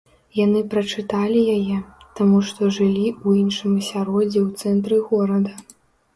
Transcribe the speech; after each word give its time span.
Яны 0.37 0.61
прачыталі 0.71 1.43
яе, 1.57 1.77
таму 2.21 2.39
што 2.47 2.71
жылі 2.79 3.05
ў 3.11 3.29
іншым 3.43 3.71
асяроддзі 3.83 4.39
ў 4.47 4.65
цэнтры 4.65 4.95
горада. 5.13 5.57